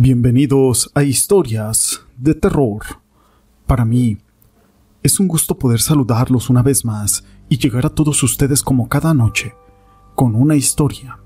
[0.00, 2.84] Bienvenidos a Historias de Terror.
[3.66, 4.18] Para mí,
[5.02, 9.12] es un gusto poder saludarlos una vez más y llegar a todos ustedes como cada
[9.12, 9.56] noche,
[10.14, 11.18] con una historia.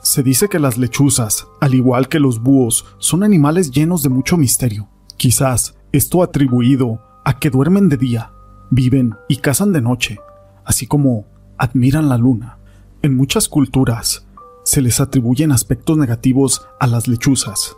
[0.00, 4.38] Se dice que las lechuzas, al igual que los búhos, son animales llenos de mucho
[4.38, 4.88] misterio.
[5.18, 8.32] Quizás esto atribuido a que duermen de día,
[8.70, 10.18] viven y cazan de noche,
[10.64, 11.26] así como
[11.58, 12.56] admiran la luna.
[13.02, 14.26] En muchas culturas
[14.64, 17.76] se les atribuyen aspectos negativos a las lechuzas,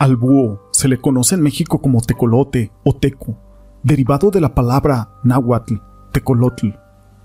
[0.00, 3.38] al búho se le conoce en México como tecolote o teco,
[3.82, 5.74] derivado de la palabra náhuatl,
[6.10, 6.68] tecolotl,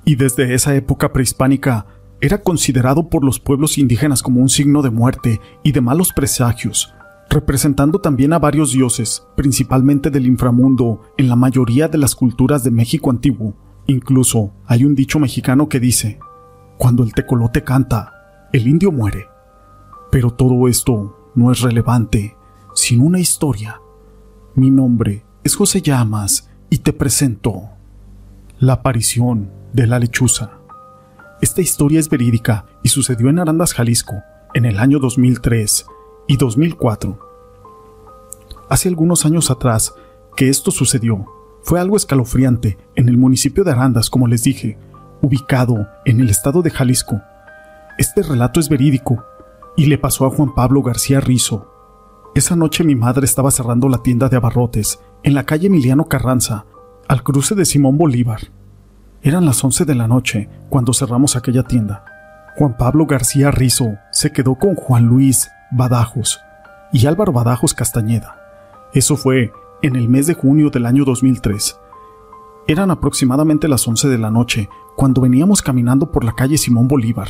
[0.04, 1.86] y desde esa época prehispánica
[2.20, 6.94] era considerado por los pueblos indígenas como un signo de muerte y de malos presagios,
[7.30, 12.72] representando también a varios dioses, principalmente del inframundo, en la mayoría de las culturas de
[12.72, 13.56] México antiguo.
[13.88, 16.20] Incluso hay un dicho mexicano que dice,
[16.78, 19.30] cuando el tecolote canta, el indio muere.
[20.12, 22.36] Pero todo esto no es relevante
[22.76, 23.82] sin una historia.
[24.54, 27.70] Mi nombre es José Llamas y te presento
[28.60, 30.60] La aparición de la lechuza.
[31.42, 34.16] Esta historia es verídica y sucedió en Arandas, Jalisco,
[34.54, 35.86] en el año 2003
[36.28, 37.18] y 2004.
[38.70, 39.94] Hace algunos años atrás
[40.36, 41.26] que esto sucedió,
[41.64, 44.78] fue algo escalofriante en el municipio de Arandas, como les dije,
[45.22, 47.22] ubicado en el estado de Jalisco.
[47.98, 49.24] Este relato es verídico
[49.78, 51.75] y le pasó a Juan Pablo García Rizo,
[52.36, 56.66] esa noche mi madre estaba cerrando la tienda de abarrotes en la calle Emiliano Carranza,
[57.08, 58.52] al cruce de Simón Bolívar.
[59.22, 62.04] Eran las 11 de la noche cuando cerramos aquella tienda.
[62.58, 66.42] Juan Pablo García Rizo se quedó con Juan Luis Badajos
[66.92, 68.38] y Álvaro Badajos Castañeda.
[68.94, 71.80] Eso fue en el mes de junio del año 2003.
[72.68, 77.30] Eran aproximadamente las 11 de la noche cuando veníamos caminando por la calle Simón Bolívar,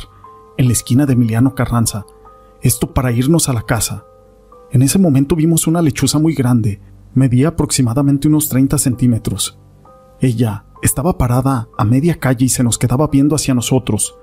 [0.56, 2.06] en la esquina de Emiliano Carranza,
[2.60, 4.04] esto para irnos a la casa.
[4.76, 6.82] En ese momento vimos una lechuza muy grande,
[7.14, 9.58] medía aproximadamente unos 30 centímetros.
[10.20, 14.18] Ella estaba parada a media calle y se nos quedaba viendo hacia nosotros.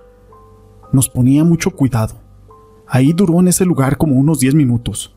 [0.91, 2.21] Nos ponía mucho cuidado.
[2.87, 5.15] Ahí duró en ese lugar como unos 10 minutos.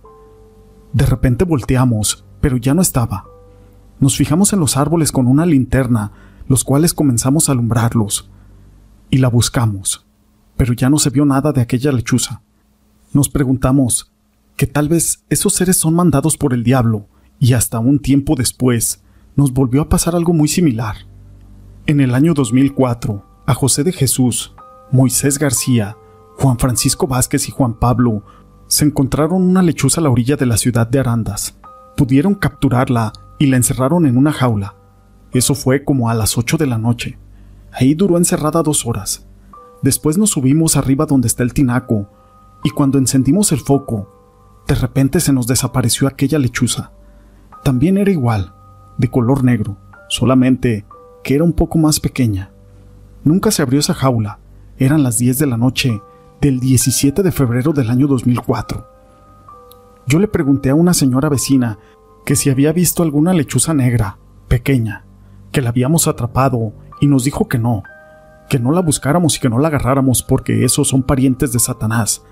[0.94, 3.26] De repente volteamos, pero ya no estaba.
[4.00, 6.12] Nos fijamos en los árboles con una linterna,
[6.48, 8.30] los cuales comenzamos a alumbrarlos.
[9.10, 10.06] Y la buscamos,
[10.56, 12.40] pero ya no se vio nada de aquella lechuza.
[13.12, 14.15] Nos preguntamos,
[14.56, 17.08] que tal vez esos seres son mandados por el diablo,
[17.38, 19.02] y hasta un tiempo después
[19.36, 20.96] nos volvió a pasar algo muy similar.
[21.86, 24.54] En el año 2004, a José de Jesús,
[24.90, 25.96] Moisés García,
[26.38, 28.24] Juan Francisco Vázquez y Juan Pablo
[28.66, 31.56] se encontraron una lechuza a la orilla de la ciudad de Arandas.
[31.96, 34.74] Pudieron capturarla y la encerraron en una jaula.
[35.32, 37.18] Eso fue como a las 8 de la noche.
[37.72, 39.26] Ahí duró encerrada dos horas.
[39.82, 42.10] Después nos subimos arriba donde está el tinaco,
[42.64, 44.15] y cuando encendimos el foco,
[44.66, 46.92] de repente se nos desapareció aquella lechuza.
[47.62, 48.52] También era igual,
[48.98, 49.76] de color negro,
[50.08, 50.84] solamente
[51.22, 52.50] que era un poco más pequeña.
[53.24, 54.38] Nunca se abrió esa jaula.
[54.78, 56.00] Eran las 10 de la noche
[56.40, 58.86] del 17 de febrero del año 2004.
[60.06, 61.78] Yo le pregunté a una señora vecina
[62.24, 65.04] que si había visto alguna lechuza negra, pequeña,
[65.50, 67.82] que la habíamos atrapado y nos dijo que no,
[68.48, 72.22] que no la buscáramos y que no la agarráramos porque esos son parientes de Satanás,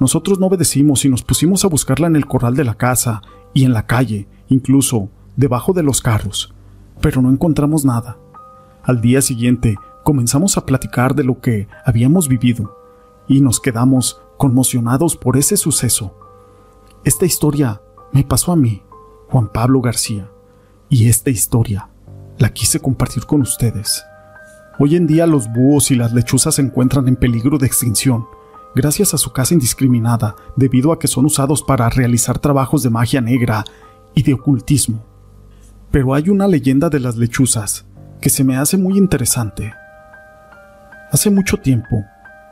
[0.00, 3.20] nosotros no obedecimos y nos pusimos a buscarla en el corral de la casa
[3.52, 6.54] y en la calle, incluso debajo de los carros,
[7.02, 8.16] pero no encontramos nada.
[8.82, 12.74] Al día siguiente comenzamos a platicar de lo que habíamos vivido
[13.28, 16.16] y nos quedamos conmocionados por ese suceso.
[17.04, 17.82] Esta historia
[18.12, 18.82] me pasó a mí,
[19.28, 20.30] Juan Pablo García,
[20.88, 21.90] y esta historia
[22.38, 24.02] la quise compartir con ustedes.
[24.78, 28.26] Hoy en día los búhos y las lechuzas se encuentran en peligro de extinción,
[28.74, 33.20] gracias a su caza indiscriminada, debido a que son usados para realizar trabajos de magia
[33.20, 33.64] negra
[34.14, 35.04] y de ocultismo.
[35.90, 37.86] Pero hay una leyenda de las lechuzas
[38.20, 39.72] que se me hace muy interesante.
[41.10, 42.04] Hace mucho tiempo,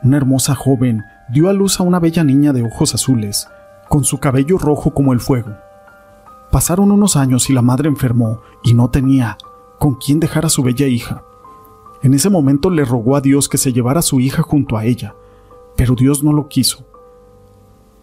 [0.03, 3.49] una hermosa joven dio a luz a una bella niña de ojos azules,
[3.89, 5.57] con su cabello rojo como el fuego.
[6.51, 9.37] Pasaron unos años y la madre enfermó y no tenía
[9.79, 11.23] con quién dejar a su bella hija.
[12.03, 14.85] En ese momento le rogó a Dios que se llevara a su hija junto a
[14.85, 15.15] ella,
[15.79, 16.85] pero Dios no lo quiso.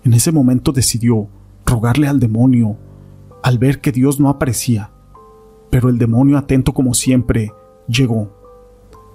[0.05, 1.27] En ese momento decidió
[1.65, 2.77] rogarle al demonio
[3.43, 4.91] al ver que Dios no aparecía.
[5.71, 7.51] Pero el demonio, atento como siempre,
[7.89, 8.31] llegó.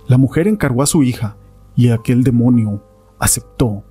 [0.08, 1.38] La mujer encargó a su hija
[1.74, 2.84] y aquel demonio
[3.18, 3.82] aceptó.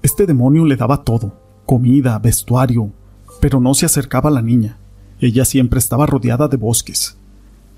[0.00, 1.34] Este demonio le daba todo,
[1.66, 2.90] comida, vestuario,
[3.38, 4.78] pero no se acercaba a la niña.
[5.18, 7.18] Ella siempre estaba rodeada de bosques.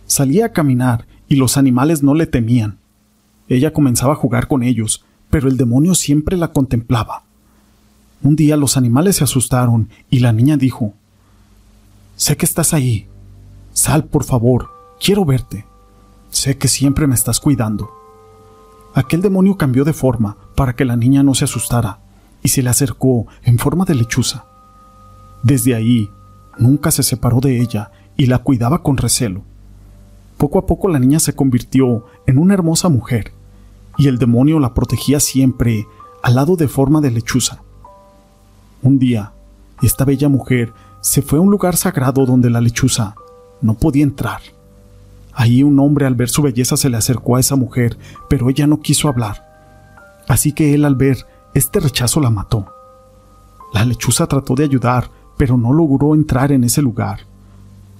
[0.07, 2.79] Salía a caminar y los animales no le temían.
[3.49, 7.23] Ella comenzaba a jugar con ellos, pero el demonio siempre la contemplaba.
[8.23, 10.93] Un día los animales se asustaron y la niña dijo,
[12.17, 13.09] Sé que estás ahí.
[13.73, 14.69] Sal, por favor.
[15.01, 15.65] Quiero verte.
[16.29, 17.91] Sé que siempre me estás cuidando.
[18.93, 22.01] Aquel demonio cambió de forma para que la niña no se asustara
[22.43, 24.45] y se le acercó en forma de lechuza.
[25.43, 26.11] Desde ahí,
[26.59, 29.41] nunca se separó de ella y la cuidaba con recelo.
[30.37, 33.32] Poco a poco la niña se convirtió en una hermosa mujer
[34.03, 35.87] y el demonio la protegía siempre
[36.25, 37.63] al lado de forma de lechuza.
[38.83, 39.31] Un día,
[39.81, 43.15] esta bella mujer se fue a un lugar sagrado donde la lechuza
[43.61, 44.41] no podía entrar.
[45.33, 47.97] Ahí un hombre al ver su belleza se le acercó a esa mujer,
[48.29, 49.47] pero ella no quiso hablar.
[50.27, 51.25] Así que él al ver
[51.55, 52.67] este rechazo la mató.
[53.73, 57.21] La lechuza trató de ayudar, pero no logró entrar en ese lugar.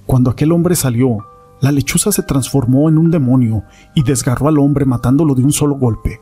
[0.05, 1.25] Cuando aquel hombre salió,
[1.63, 3.63] la lechuza se transformó en un demonio
[3.95, 6.19] y desgarró al hombre matándolo de un solo golpe.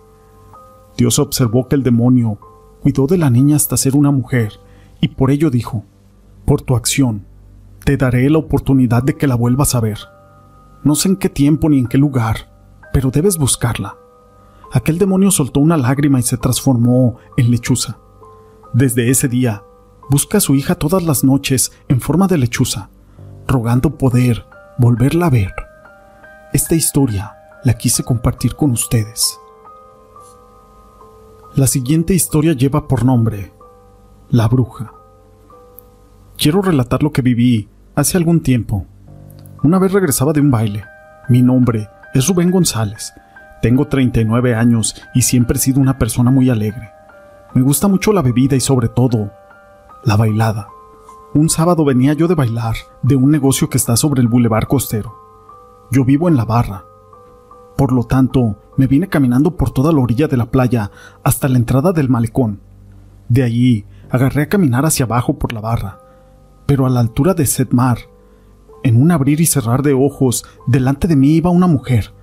[0.95, 2.38] Dios observó que el demonio
[2.79, 4.59] cuidó de la niña hasta ser una mujer,
[5.01, 5.83] y por ello dijo,
[6.45, 7.25] Por tu acción,
[7.83, 9.97] te daré la oportunidad de que la vuelvas a ver.
[10.83, 12.53] No sé en qué tiempo ni en qué lugar,
[12.93, 13.95] pero debes buscarla.
[14.71, 17.97] Aquel demonio soltó una lágrima y se transformó en lechuza.
[18.73, 19.63] Desde ese día,
[20.07, 22.91] busca a su hija todas las noches en forma de lechuza,
[23.47, 24.50] rogando poder
[24.81, 25.54] volverla a ver.
[26.51, 29.39] Esta historia la quise compartir con ustedes.
[31.56, 33.54] La siguiente historia lleva por nombre
[34.30, 34.92] La bruja.
[36.38, 38.88] Quiero relatar lo que viví hace algún tiempo
[39.63, 40.86] una vez regresaba de un baile.
[41.30, 43.13] Mi nombre es Rubén González.
[43.62, 46.89] Tengo 39 años y siempre he sido una persona muy alegre.
[47.54, 49.31] Me gusta mucho la bebida y sobre todo
[50.04, 50.68] la bailada.
[51.33, 55.16] Un sábado venía yo de bailar de un negocio que está sobre el bulevar costero.
[55.92, 56.86] Yo vivo en la barra.
[57.78, 60.92] Por lo tanto, me vine caminando por toda la orilla de la playa
[61.24, 62.60] hasta la entrada del malecón.
[63.30, 66.00] De allí agarré a caminar hacia abajo por la barra,
[66.66, 67.98] pero a la altura de Setmar
[68.84, 72.13] en un abrir y cerrar de ojos, delante de mí iba una mujer,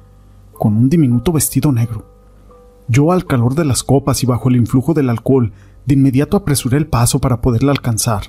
[0.52, 2.06] con un diminuto vestido negro.
[2.88, 5.52] Yo, al calor de las copas y bajo el influjo del alcohol,
[5.86, 8.22] de inmediato apresuré el paso para poderla alcanzar.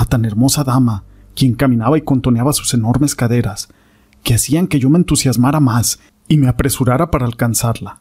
[0.00, 1.04] A tan hermosa dama,
[1.34, 3.68] quien caminaba y contoneaba sus enormes caderas,
[4.22, 8.00] que hacían que yo me entusiasmara más y me apresurara para alcanzarla.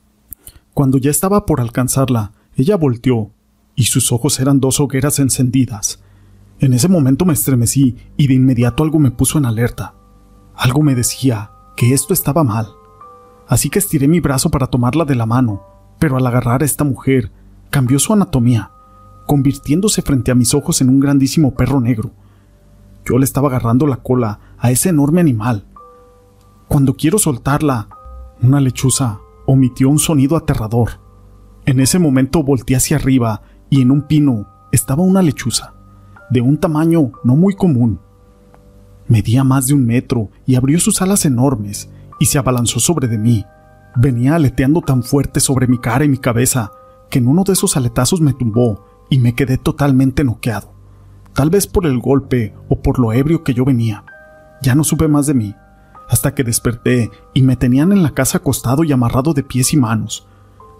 [0.73, 3.31] Cuando ya estaba por alcanzarla, ella volteó,
[3.75, 5.99] y sus ojos eran dos hogueras encendidas,
[6.61, 9.93] en ese momento me estremecí y de inmediato algo me puso en alerta.
[10.55, 12.69] Algo me decía que esto estaba mal.
[13.45, 15.63] Así que estiré mi brazo para tomarla de la mano,
[15.99, 17.29] pero al agarrar a esta mujer,
[17.69, 18.71] cambió su anatomía,
[19.29, 22.09] convirtiéndose frente a mis ojos en un grandísimo perro negro.
[23.05, 25.65] Yo le estaba agarrando la cola a ese enorme animal.
[26.67, 27.89] Cuando quiero soltarla,
[28.41, 30.99] una lechuza omitió un sonido aterrador.
[31.67, 35.75] En ese momento volteé hacia arriba y en un pino estaba una lechuza
[36.31, 37.99] de un tamaño no muy común.
[39.07, 41.87] Medía más de un metro y abrió sus alas enormes
[42.19, 43.45] y se abalanzó sobre de mí.
[43.95, 46.71] Venía aleteando tan fuerte sobre mi cara y mi cabeza
[47.11, 50.71] que en uno de esos aletazos me tumbó y me quedé totalmente noqueado.
[51.33, 54.03] Tal vez por el golpe o por lo ebrio que yo venía.
[54.61, 55.55] Ya no supe más de mí,
[56.09, 59.77] hasta que desperté y me tenían en la casa acostado y amarrado de pies y
[59.77, 60.27] manos.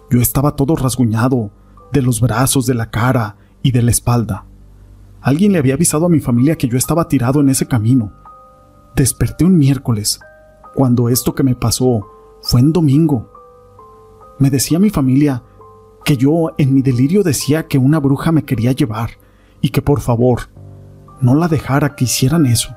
[0.10, 1.52] Yo estaba todo rasguñado,
[1.92, 4.46] de los brazos, de la cara y de la espalda.
[5.22, 8.13] Alguien le había avisado a mi familia que yo estaba tirado en ese camino.
[8.96, 10.20] Desperté un miércoles,
[10.74, 12.08] cuando esto que me pasó
[12.42, 13.32] fue en domingo.
[14.39, 15.44] Me decía mi familia
[16.10, 19.12] que yo en mi delirio decía que una bruja me quería llevar
[19.62, 20.50] y que por favor
[21.22, 22.75] no la dejara que hicieran eso.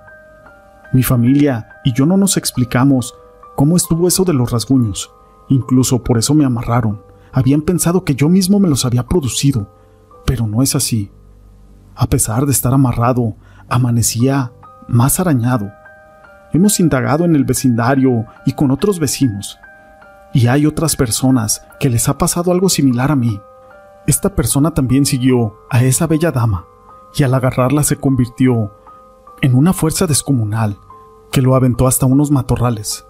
[0.92, 3.14] Mi familia y yo no nos explicamos
[3.56, 5.10] cómo estuvo eso de los rasguños.
[5.48, 7.00] Incluso por eso me amarraron.
[7.32, 9.74] Habían pensado que yo mismo me los había producido,
[10.26, 11.10] pero no es así.
[11.94, 13.34] A pesar de estar amarrado,
[13.66, 14.52] amanecía
[14.88, 15.72] más arañado.
[16.52, 19.58] Hemos indagado en el vecindario y con otros vecinos.
[20.34, 23.40] Y hay otras personas que les ha pasado algo similar a mí.
[24.06, 26.66] Esta persona también siguió a esa bella dama
[27.14, 28.72] y al agarrarla se convirtió
[29.42, 30.78] en una fuerza descomunal
[31.30, 33.06] que lo aventó hasta unos matorrales.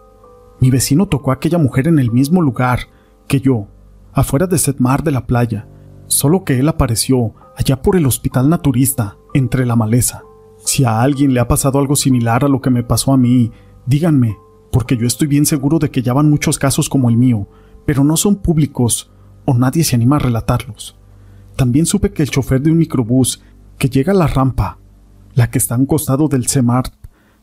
[0.61, 2.89] Mi vecino tocó a aquella mujer en el mismo lugar
[3.27, 3.67] que yo,
[4.13, 5.69] afuera de Setmar de la playa,
[6.07, 10.23] solo que él apareció allá por el hospital naturista, entre la maleza.
[10.65, 13.51] Si a alguien le ha pasado algo similar a lo que me pasó a mí,
[13.87, 14.39] díganme,
[14.73, 17.47] porque yo estoy bien seguro de que ya van muchos casos como el mío,
[17.87, 19.13] pero no son públicos
[19.45, 20.97] o nadie se anima a relatarlos.
[21.57, 23.43] También supe que el chofer de un microbús
[23.79, 24.79] que llega a la rampa,
[25.35, 26.95] la que está a un costado del CEMART,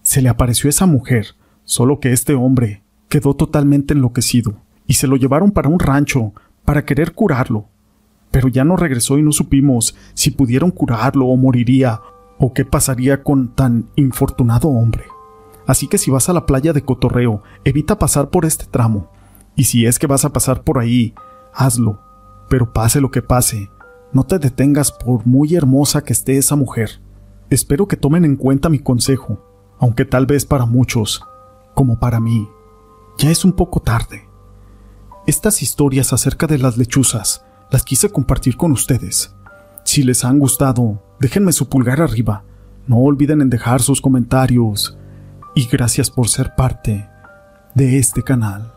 [0.01, 4.55] se le apareció esa mujer, solo que este hombre quedó totalmente enloquecido
[4.87, 6.33] y se lo llevaron para un rancho
[6.65, 7.67] para querer curarlo,
[8.31, 12.01] pero ya no regresó y no supimos si pudieron curarlo o moriría,
[12.39, 15.03] o qué pasaría con tan infortunado hombre.
[15.69, 19.11] Así que si vas a la playa de Cotorreo, evita pasar por este tramo,
[19.55, 21.13] y si es que vas a pasar por ahí,
[21.53, 22.01] hazlo,
[22.49, 23.69] pero pase lo que pase,
[24.11, 27.03] no te detengas por muy hermosa que esté esa mujer.
[27.51, 29.45] Espero que tomen en cuenta mi consejo,
[29.77, 31.23] aunque tal vez para muchos,
[31.75, 32.49] como para mí,
[33.19, 34.27] ya es un poco tarde.
[35.27, 39.35] Estas historias acerca de las lechuzas las quise compartir con ustedes.
[39.85, 42.43] Si les han gustado, déjenme su pulgar arriba.
[42.87, 44.95] No olviden en dejar sus comentarios.
[45.59, 47.09] Y gracias por ser parte
[47.73, 48.71] de este canal.